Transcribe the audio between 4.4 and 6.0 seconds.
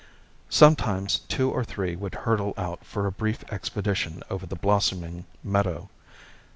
the blossoming meadow.